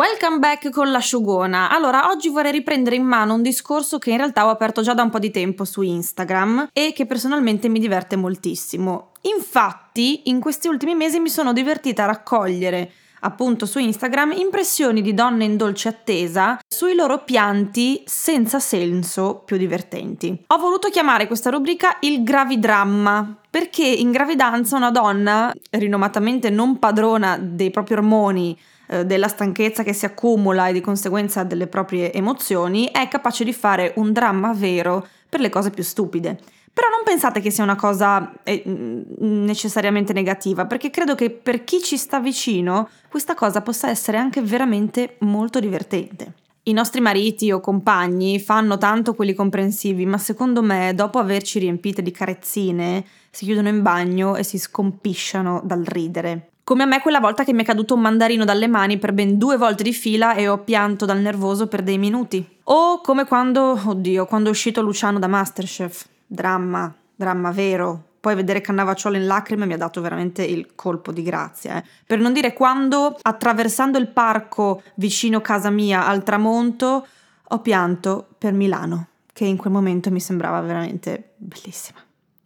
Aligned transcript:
Welcome 0.00 0.38
back 0.38 0.70
con 0.70 0.90
l'asciugona. 0.90 1.68
Allora, 1.68 2.08
oggi 2.08 2.30
vorrei 2.30 2.52
riprendere 2.52 2.96
in 2.96 3.04
mano 3.04 3.34
un 3.34 3.42
discorso 3.42 3.98
che 3.98 4.08
in 4.08 4.16
realtà 4.16 4.46
ho 4.46 4.48
aperto 4.48 4.80
già 4.80 4.94
da 4.94 5.02
un 5.02 5.10
po' 5.10 5.18
di 5.18 5.30
tempo 5.30 5.66
su 5.66 5.82
Instagram 5.82 6.70
e 6.72 6.94
che 6.94 7.04
personalmente 7.04 7.68
mi 7.68 7.78
diverte 7.78 8.16
moltissimo. 8.16 9.10
Infatti, 9.36 10.30
in 10.30 10.40
questi 10.40 10.68
ultimi 10.68 10.94
mesi 10.94 11.20
mi 11.20 11.28
sono 11.28 11.52
divertita 11.52 12.04
a 12.04 12.06
raccogliere 12.06 12.92
appunto 13.20 13.66
su 13.66 13.78
Instagram 13.78 14.32
impressioni 14.32 15.02
di 15.02 15.12
donne 15.12 15.44
in 15.44 15.58
dolce 15.58 15.88
attesa 15.88 16.58
sui 16.66 16.94
loro 16.94 17.22
pianti 17.22 18.02
senza 18.06 18.58
senso 18.58 19.42
più 19.44 19.58
divertenti. 19.58 20.44
Ho 20.46 20.56
voluto 20.56 20.88
chiamare 20.88 21.26
questa 21.26 21.50
rubrica 21.50 21.98
il 22.00 22.22
gravidramma 22.22 23.36
perché 23.50 23.84
in 23.84 24.12
gravidanza 24.12 24.76
una 24.76 24.90
donna, 24.90 25.52
rinomatamente 25.70 26.48
non 26.48 26.78
padrona 26.78 27.36
dei 27.38 27.70
propri 27.70 27.92
ormoni, 27.92 28.58
eh, 28.90 29.06
della 29.06 29.28
stanchezza 29.28 29.84
che 29.84 29.92
si 29.92 30.04
accumula 30.04 30.66
e 30.66 30.72
di 30.72 30.80
conseguenza 30.80 31.44
delle 31.44 31.68
proprie 31.68 32.12
emozioni, 32.12 32.90
è 32.90 33.06
capace 33.06 33.44
di 33.44 33.52
fare 33.52 33.92
un 33.96 34.12
dramma 34.12 34.52
vero 34.52 35.06
per 35.28 35.38
le 35.38 35.48
cose 35.48 35.70
più 35.70 35.84
stupide. 35.84 36.38
Però 36.72 36.88
non 36.88 37.04
pensate 37.04 37.40
che 37.40 37.50
sia 37.50 37.62
una 37.62 37.76
cosa 37.76 38.32
eh, 38.42 38.62
necessariamente 38.66 40.12
negativa, 40.12 40.66
perché 40.66 40.90
credo 40.90 41.14
che 41.14 41.30
per 41.30 41.62
chi 41.62 41.80
ci 41.80 41.96
sta 41.96 42.18
vicino 42.18 42.88
questa 43.08 43.34
cosa 43.34 43.60
possa 43.60 43.88
essere 43.88 44.16
anche 44.16 44.40
veramente 44.42 45.16
molto 45.20 45.60
divertente. 45.60 46.34
I 46.64 46.72
nostri 46.72 47.00
mariti 47.00 47.50
o 47.52 47.60
compagni 47.60 48.38
fanno 48.40 48.76
tanto 48.76 49.14
quelli 49.14 49.34
comprensivi, 49.34 50.04
ma 50.04 50.18
secondo 50.18 50.62
me, 50.62 50.92
dopo 50.94 51.18
averci 51.18 51.58
riempite 51.58 52.02
di 52.02 52.10
carezzine, 52.10 53.04
si 53.30 53.44
chiudono 53.44 53.68
in 53.68 53.82
bagno 53.82 54.36
e 54.36 54.42
si 54.42 54.58
scompisciano 54.58 55.62
dal 55.64 55.84
ridere. 55.84 56.49
Come 56.70 56.84
a 56.84 56.86
me 56.86 57.00
quella 57.00 57.18
volta 57.18 57.42
che 57.42 57.52
mi 57.52 57.62
è 57.62 57.64
caduto 57.64 57.94
un 57.94 58.00
mandarino 58.00 58.44
dalle 58.44 58.68
mani 58.68 58.96
per 58.96 59.12
ben 59.12 59.36
due 59.36 59.56
volte 59.56 59.82
di 59.82 59.92
fila 59.92 60.34
e 60.34 60.46
ho 60.46 60.58
pianto 60.58 61.04
dal 61.04 61.18
nervoso 61.18 61.66
per 61.66 61.82
dei 61.82 61.98
minuti. 61.98 62.58
O 62.62 63.00
come 63.00 63.24
quando, 63.24 63.76
oddio, 63.86 64.24
quando 64.26 64.50
è 64.50 64.52
uscito 64.52 64.80
Luciano 64.80 65.18
da 65.18 65.26
Masterchef. 65.26 66.06
Dramma, 66.24 66.94
dramma 67.12 67.50
vero. 67.50 68.10
Poi 68.20 68.36
vedere 68.36 68.60
Cannavacciolo 68.60 69.16
in 69.16 69.26
lacrime 69.26 69.66
mi 69.66 69.72
ha 69.72 69.78
dato 69.78 70.00
veramente 70.00 70.44
il 70.44 70.76
colpo 70.76 71.10
di 71.10 71.24
grazia. 71.24 71.78
Eh. 71.78 71.84
Per 72.06 72.20
non 72.20 72.32
dire 72.32 72.52
quando, 72.52 73.18
attraversando 73.20 73.98
il 73.98 74.06
parco 74.06 74.80
vicino 74.94 75.40
casa 75.40 75.70
mia 75.70 76.06
al 76.06 76.22
tramonto, 76.22 77.04
ho 77.48 77.58
pianto 77.58 78.28
per 78.38 78.52
Milano, 78.52 79.08
che 79.32 79.44
in 79.44 79.56
quel 79.56 79.72
momento 79.72 80.12
mi 80.12 80.20
sembrava 80.20 80.60
veramente 80.60 81.32
bellissima. 81.34 81.98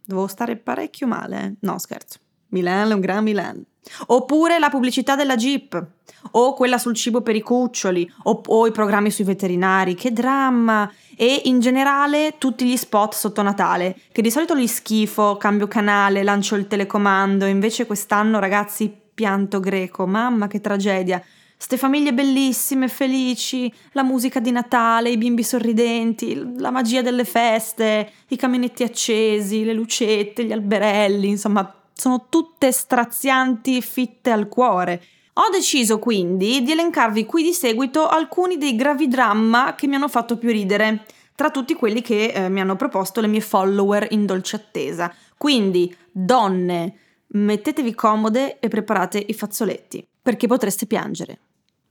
Dovevo 0.03 0.25
stare 0.25 0.55
parecchio 0.55 1.05
male, 1.05 1.43
eh? 1.43 1.53
No, 1.59 1.77
scherzo. 1.77 2.17
Milan 2.55 2.93
un 2.93 2.99
gran 3.01 3.23
Milan. 3.23 3.63
Oppure 4.07 4.57
la 4.57 4.69
pubblicità 4.69 5.15
della 5.15 5.35
Jeep, 5.35 5.85
o 6.31 6.53
quella 6.53 6.77
sul 6.77 6.95
cibo 6.95 7.21
per 7.21 7.35
i 7.35 7.41
cuccioli, 7.41 8.11
o, 8.23 8.41
o, 8.45 8.65
i 8.65 8.71
programmi 8.71 9.11
sui 9.11 9.25
veterinari, 9.25 9.93
che 9.95 10.11
dramma! 10.11 10.91
E 11.15 11.43
in 11.45 11.59
generale 11.59 12.35
tutti 12.37 12.65
gli 12.65 12.77
spot 12.77 13.13
sotto 13.13 13.41
Natale, 13.41 13.95
che 14.11 14.21
di 14.21 14.31
solito 14.31 14.53
li 14.53 14.67
schifo, 14.67 15.37
cambio 15.37 15.67
canale, 15.67 16.23
lancio 16.23 16.55
il 16.55 16.67
telecomando, 16.67 17.45
invece 17.45 17.85
quest'anno 17.85 18.39
ragazzi 18.39 18.91
pianto 19.13 19.59
greco, 19.59 20.07
mamma 20.07 20.47
che 20.47 20.61
tragedia! 20.61 21.23
Ste 21.57 21.77
famiglie 21.77 22.13
bellissime, 22.13 22.89
felici, 22.89 23.71
la 23.93 24.03
musica 24.03 24.39
di 24.39 24.51
Natale, 24.51 25.09
i 25.09 25.17
bimbi 25.17 25.41
sorridenti, 25.41 26.57
la 26.57 26.69
magia 26.69 27.01
delle 27.01 27.23
feste, 27.23 28.11
i 28.27 28.35
caminetti 28.35 28.83
accesi, 28.83 29.63
le 29.63 29.73
lucette, 29.73 30.43
gli 30.43 30.51
alberelli, 30.51 31.29
insomma 31.29 31.84
sono 31.95 32.27
tutte 32.29 32.71
strazianti 32.71 33.81
fitte 33.81 34.29
al 34.29 34.49
cuore. 34.49 35.01
Ho 35.33 35.49
deciso 35.51 35.97
quindi 35.97 36.61
di 36.61 36.71
elencarvi 36.71 37.25
qui 37.25 37.43
di 37.43 37.53
seguito 37.53 38.07
alcuni 38.07 38.57
dei 38.57 38.75
gravi 38.75 39.07
dramma 39.07 39.75
che 39.75 39.87
mi 39.87 39.95
hanno 39.95 40.07
fatto 40.07 40.37
più 40.37 40.49
ridere, 40.49 41.05
tra 41.35 41.49
tutti 41.49 41.73
quelli 41.73 42.01
che 42.01 42.27
eh, 42.27 42.49
mi 42.49 42.61
hanno 42.61 42.75
proposto 42.75 43.21
le 43.21 43.27
mie 43.27 43.41
follower 43.41 44.07
in 44.11 44.25
dolce 44.25 44.57
attesa. 44.57 45.13
Quindi, 45.37 45.93
donne, 46.11 46.99
mettetevi 47.27 47.93
comode 47.93 48.59
e 48.59 48.67
preparate 48.67 49.23
i 49.25 49.33
fazzoletti, 49.33 50.05
perché 50.21 50.47
potreste 50.47 50.85
piangere 50.85 51.39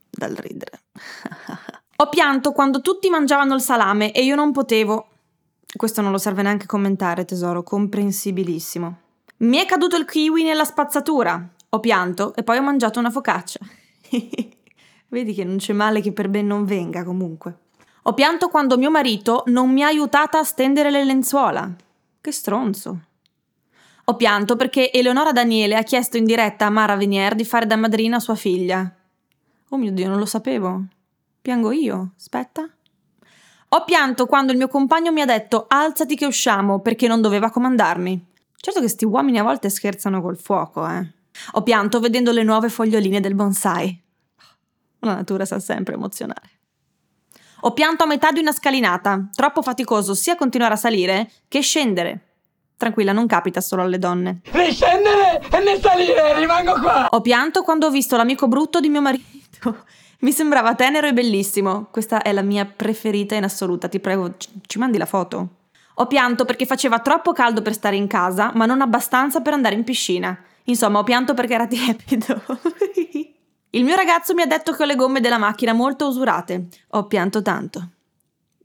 dal 0.09 0.33
ridere. 0.33 0.79
Ho 1.97 2.09
pianto 2.09 2.51
quando 2.51 2.81
tutti 2.81 3.09
mangiavano 3.09 3.55
il 3.55 3.61
salame 3.61 4.11
e 4.11 4.23
io 4.23 4.35
non 4.35 4.51
potevo. 4.51 5.07
Questo 5.75 6.01
non 6.01 6.11
lo 6.11 6.17
serve 6.17 6.41
neanche 6.41 6.65
commentare, 6.65 7.25
tesoro, 7.25 7.63
comprensibilissimo. 7.63 9.03
Mi 9.37 9.57
è 9.57 9.65
caduto 9.65 9.97
il 9.97 10.05
kiwi 10.05 10.43
nella 10.43 10.63
spazzatura. 10.63 11.49
Ho 11.69 11.79
pianto 11.81 12.33
e 12.35 12.43
poi 12.43 12.57
ho 12.57 12.61
mangiato 12.61 12.99
una 12.99 13.09
focaccia. 13.09 13.59
Vedi 15.09 15.33
che 15.33 15.43
non 15.43 15.57
c'è 15.57 15.73
male 15.73 15.99
che 15.99 16.13
per 16.13 16.29
ben 16.29 16.47
non 16.47 16.63
venga 16.63 17.03
comunque. 17.03 17.57
Ho 18.03 18.13
pianto 18.13 18.47
quando 18.47 18.77
mio 18.77 18.89
marito 18.89 19.43
non 19.47 19.71
mi 19.71 19.83
ha 19.83 19.87
aiutata 19.87 20.39
a 20.39 20.43
stendere 20.43 20.89
le 20.89 21.03
lenzuola. 21.03 21.69
Che 22.21 22.31
stronzo. 22.31 22.99
Ho 24.05 24.15
pianto 24.15 24.55
perché 24.55 24.89
Eleonora 24.91 25.33
Daniele 25.33 25.75
ha 25.75 25.83
chiesto 25.83 26.15
in 26.15 26.23
diretta 26.23 26.67
a 26.67 26.69
Mara 26.69 26.95
Venier 26.95 27.35
di 27.35 27.43
fare 27.43 27.65
da 27.65 27.75
madrina 27.75 28.17
a 28.17 28.21
sua 28.21 28.35
figlia. 28.35 28.89
Oh 29.69 29.77
mio 29.77 29.91
Dio, 29.91 30.07
non 30.07 30.19
lo 30.19 30.25
sapevo. 30.25 30.83
Piango 31.41 31.71
io? 31.71 32.13
Aspetta. 32.17 32.69
Ho 33.69 33.83
pianto 33.83 34.27
quando 34.27 34.53
il 34.53 34.57
mio 34.57 34.69
compagno 34.69 35.11
mi 35.11 35.21
ha 35.21 35.25
detto 35.25 35.65
alzati 35.67 36.15
che 36.15 36.25
usciamo 36.25 36.79
perché 36.79 37.07
non 37.07 37.19
doveva 37.19 37.49
comandarmi. 37.49 38.33
Certo 38.65 38.81
che 38.81 38.87
sti 38.87 39.05
uomini 39.05 39.37
a 39.37 39.43
volte 39.43 39.69
scherzano 39.69 40.23
col 40.23 40.39
fuoco, 40.39 40.87
eh. 40.87 41.07
Ho 41.51 41.61
pianto 41.61 41.99
vedendo 41.99 42.31
le 42.31 42.41
nuove 42.41 42.69
foglioline 42.69 43.19
del 43.19 43.35
bonsai. 43.35 44.01
La 45.01 45.13
natura 45.13 45.45
sa 45.45 45.59
sempre 45.59 45.93
emozionare. 45.93 46.49
Ho 47.59 47.73
pianto 47.73 48.05
a 48.05 48.07
metà 48.07 48.31
di 48.31 48.39
una 48.39 48.51
scalinata, 48.51 49.29
troppo 49.35 49.61
faticoso 49.61 50.15
sia 50.15 50.35
continuare 50.35 50.73
a 50.73 50.77
salire 50.77 51.29
che 51.47 51.61
scendere. 51.61 52.37
Tranquilla, 52.75 53.11
non 53.11 53.27
capita 53.27 53.61
solo 53.61 53.83
alle 53.83 53.99
donne. 53.99 54.41
Né 54.51 54.71
scendere 54.71 55.43
e 55.47 55.59
né 55.59 55.79
salire, 55.79 56.33
rimango 56.39 56.79
qua! 56.79 57.09
Ho 57.11 57.21
pianto 57.21 57.61
quando 57.61 57.85
ho 57.85 57.91
visto 57.91 58.17
l'amico 58.17 58.47
brutto 58.47 58.79
di 58.79 58.89
mio 58.89 59.01
marito. 59.01 59.85
Mi 60.21 60.31
sembrava 60.31 60.73
tenero 60.73 61.05
e 61.05 61.13
bellissimo. 61.13 61.89
Questa 61.91 62.23
è 62.23 62.33
la 62.33 62.41
mia 62.41 62.65
preferita 62.65 63.35
in 63.35 63.43
assoluta, 63.43 63.87
ti 63.87 63.99
prego, 63.99 64.33
ci 64.65 64.79
mandi 64.79 64.97
la 64.97 65.05
foto? 65.05 65.49
Ho 65.95 66.07
pianto 66.07 66.45
perché 66.45 66.65
faceva 66.65 66.99
troppo 66.99 67.31
caldo 67.31 67.61
per 67.61 67.73
stare 67.73 67.95
in 67.95 68.07
casa, 68.07 68.51
ma 68.53 68.65
non 68.65 68.81
abbastanza 68.81 69.41
per 69.41 69.53
andare 69.53 69.75
in 69.75 69.83
piscina. 69.83 70.37
Insomma, 70.65 70.99
ho 70.99 71.03
pianto 71.03 71.33
perché 71.33 71.53
era 71.53 71.67
tiepido. 71.67 72.41
Il 73.69 73.83
mio 73.83 73.95
ragazzo 73.95 74.33
mi 74.33 74.41
ha 74.41 74.45
detto 74.45 74.73
che 74.73 74.83
ho 74.83 74.85
le 74.85 74.95
gomme 74.95 75.21
della 75.21 75.37
macchina 75.37 75.73
molto 75.73 76.07
usurate. 76.07 76.67
Ho 76.89 77.05
pianto 77.07 77.41
tanto. 77.41 77.89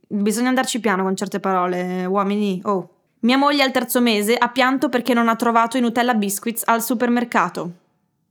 Bisogna 0.07 0.49
andarci 0.49 0.79
piano 0.79 1.03
con 1.03 1.15
certe 1.15 1.39
parole, 1.39 2.05
uomini. 2.05 2.61
Oh. 2.63 2.89
Mia 3.19 3.37
moglie 3.37 3.63
al 3.63 3.71
terzo 3.71 4.01
mese 4.01 4.35
ha 4.35 4.49
pianto 4.49 4.89
perché 4.89 5.13
non 5.13 5.29
ha 5.29 5.35
trovato 5.35 5.77
i 5.77 5.81
Nutella 5.81 6.15
Biscuits 6.15 6.63
al 6.65 6.81
supermercato. 6.81 7.71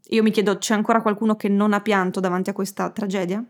Io 0.08 0.22
mi 0.22 0.30
chiedo, 0.30 0.58
c'è 0.58 0.74
ancora 0.74 1.00
qualcuno 1.00 1.36
che 1.36 1.48
non 1.48 1.72
ha 1.72 1.80
pianto 1.80 2.18
davanti 2.18 2.50
a 2.50 2.52
questa 2.52 2.90
tragedia? 2.90 3.42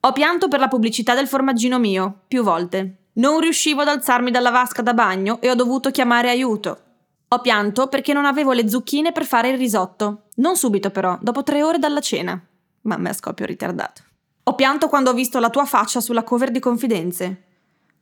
Ho 0.00 0.12
pianto 0.12 0.46
per 0.46 0.60
la 0.60 0.68
pubblicità 0.68 1.14
del 1.14 1.26
formaggino 1.26 1.78
mio, 1.78 2.20
più 2.28 2.42
volte. 2.44 3.05
Non 3.16 3.40
riuscivo 3.40 3.80
ad 3.80 3.88
alzarmi 3.88 4.30
dalla 4.30 4.50
vasca 4.50 4.82
da 4.82 4.92
bagno 4.92 5.40
e 5.40 5.48
ho 5.48 5.54
dovuto 5.54 5.90
chiamare 5.90 6.28
aiuto. 6.28 6.80
Ho 7.28 7.40
pianto 7.40 7.86
perché 7.86 8.12
non 8.12 8.26
avevo 8.26 8.52
le 8.52 8.68
zucchine 8.68 9.10
per 9.12 9.24
fare 9.24 9.48
il 9.48 9.56
risotto. 9.56 10.24
Non 10.36 10.56
subito 10.56 10.90
però, 10.90 11.18
dopo 11.22 11.42
tre 11.42 11.62
ore 11.62 11.78
dalla 11.78 12.00
cena. 12.00 12.38
Mamma, 12.82 13.12
scoppio 13.14 13.46
ritardato. 13.46 14.02
Ho 14.44 14.54
pianto 14.54 14.88
quando 14.88 15.10
ho 15.10 15.14
visto 15.14 15.40
la 15.40 15.48
tua 15.48 15.64
faccia 15.64 16.00
sulla 16.00 16.24
cover 16.24 16.50
di 16.50 16.60
Confidenze. 16.60 17.24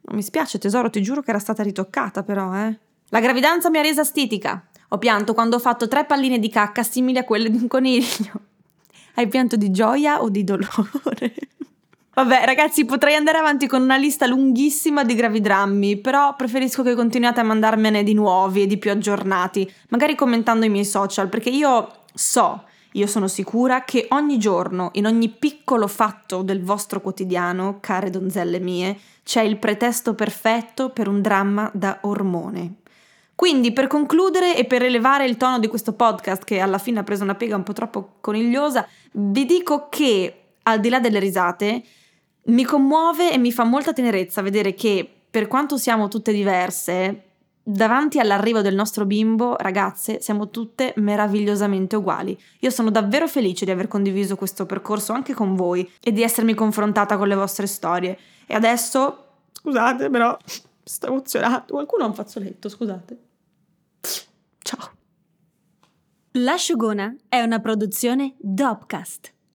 Non 0.00 0.16
mi 0.16 0.22
spiace 0.22 0.58
tesoro, 0.58 0.90
ti 0.90 1.00
giuro 1.00 1.22
che 1.22 1.30
era 1.30 1.38
stata 1.38 1.62
ritoccata 1.62 2.24
però, 2.24 2.52
eh. 2.52 2.76
La 3.10 3.20
gravidanza 3.20 3.70
mi 3.70 3.78
ha 3.78 3.82
resa 3.82 4.02
stitica. 4.02 4.66
Ho 4.88 4.98
pianto 4.98 5.32
quando 5.32 5.56
ho 5.56 5.60
fatto 5.60 5.86
tre 5.86 6.04
palline 6.04 6.40
di 6.40 6.48
cacca 6.48 6.82
simili 6.82 7.18
a 7.18 7.24
quelle 7.24 7.50
di 7.50 7.56
un 7.56 7.68
coniglio. 7.68 8.32
Hai 9.14 9.28
pianto 9.28 9.54
di 9.54 9.70
gioia 9.70 10.20
o 10.20 10.28
di 10.28 10.42
dolore? 10.42 11.34
Vabbè, 12.14 12.44
ragazzi, 12.44 12.84
potrei 12.84 13.16
andare 13.16 13.38
avanti 13.38 13.66
con 13.66 13.82
una 13.82 13.96
lista 13.96 14.24
lunghissima 14.26 15.02
di 15.02 15.16
gravidrammi, 15.16 15.96
però 15.96 16.36
preferisco 16.36 16.84
che 16.84 16.94
continuiate 16.94 17.40
a 17.40 17.42
mandarmene 17.42 18.04
di 18.04 18.14
nuovi 18.14 18.62
e 18.62 18.66
di 18.68 18.78
più 18.78 18.92
aggiornati, 18.92 19.68
magari 19.88 20.14
commentando 20.14 20.64
i 20.64 20.68
miei 20.68 20.84
social, 20.84 21.28
perché 21.28 21.50
io 21.50 22.04
so, 22.14 22.66
io 22.92 23.08
sono 23.08 23.26
sicura 23.26 23.82
che 23.82 24.06
ogni 24.10 24.38
giorno, 24.38 24.90
in 24.92 25.06
ogni 25.06 25.28
piccolo 25.28 25.88
fatto 25.88 26.42
del 26.42 26.62
vostro 26.62 27.00
quotidiano, 27.00 27.78
care 27.80 28.10
donzelle 28.10 28.60
mie, 28.60 28.96
c'è 29.24 29.42
il 29.42 29.56
pretesto 29.56 30.14
perfetto 30.14 30.90
per 30.90 31.08
un 31.08 31.20
dramma 31.20 31.68
da 31.74 31.98
ormone. 32.02 32.74
Quindi, 33.34 33.72
per 33.72 33.88
concludere 33.88 34.56
e 34.56 34.66
per 34.66 34.84
elevare 34.84 35.26
il 35.26 35.36
tono 35.36 35.58
di 35.58 35.66
questo 35.66 35.94
podcast, 35.94 36.44
che 36.44 36.60
alla 36.60 36.78
fine 36.78 37.00
ha 37.00 37.02
preso 37.02 37.24
una 37.24 37.34
piega 37.34 37.56
un 37.56 37.64
po' 37.64 37.72
troppo 37.72 38.12
conigliosa, 38.20 38.86
vi 39.10 39.44
dico 39.44 39.88
che, 39.88 40.42
al 40.62 40.78
di 40.78 40.88
là 40.88 41.00
delle 41.00 41.18
risate, 41.18 41.82
mi 42.44 42.64
commuove 42.64 43.32
e 43.32 43.38
mi 43.38 43.52
fa 43.52 43.64
molta 43.64 43.92
tenerezza 43.92 44.42
vedere 44.42 44.74
che, 44.74 45.08
per 45.30 45.48
quanto 45.48 45.76
siamo 45.76 46.08
tutte 46.08 46.32
diverse, 46.32 47.22
davanti 47.62 48.18
all'arrivo 48.18 48.60
del 48.60 48.74
nostro 48.74 49.06
bimbo, 49.06 49.56
ragazze, 49.56 50.20
siamo 50.20 50.50
tutte 50.50 50.92
meravigliosamente 50.96 51.96
uguali. 51.96 52.38
Io 52.60 52.70
sono 52.70 52.90
davvero 52.90 53.26
felice 53.26 53.64
di 53.64 53.70
aver 53.70 53.88
condiviso 53.88 54.36
questo 54.36 54.66
percorso 54.66 55.12
anche 55.12 55.32
con 55.32 55.54
voi 55.54 55.90
e 56.00 56.12
di 56.12 56.22
essermi 56.22 56.54
confrontata 56.54 57.16
con 57.16 57.28
le 57.28 57.34
vostre 57.34 57.66
storie. 57.66 58.18
E 58.46 58.54
adesso, 58.54 59.26
scusate, 59.52 60.10
però 60.10 60.36
sto 60.82 61.06
emozionando. 61.06 61.64
Qualcuno 61.68 62.04
ha 62.04 62.06
un 62.08 62.14
fazzoletto, 62.14 62.68
scusate. 62.68 63.18
Ciao. 64.58 64.90
L'asciugona 66.32 67.14
è 67.28 67.40
una 67.40 67.60
produzione 67.60 68.34
Dopcast. 68.38 69.33